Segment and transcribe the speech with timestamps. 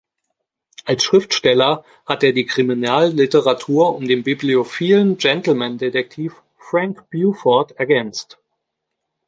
[0.85, 8.39] Als Schriftsteller hat er die Kriminalliteratur um den bibliophilen Gentleman-Detektiv Frank Beaufort ergänzt.